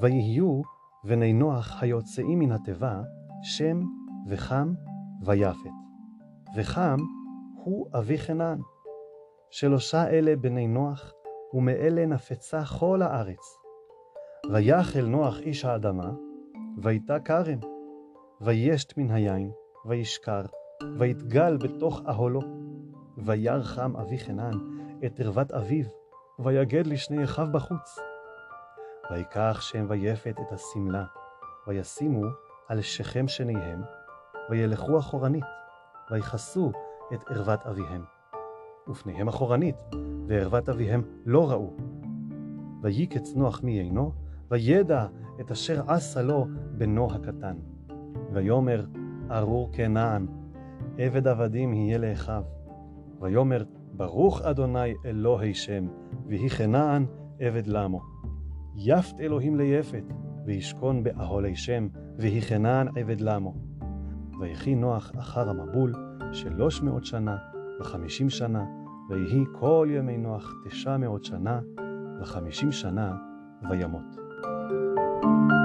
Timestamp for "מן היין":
18.98-19.50